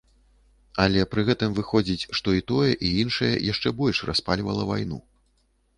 [0.85, 4.99] Але пры гэтым выходзіць, што і тое, і іншае яшчэ больш распальвала вайну.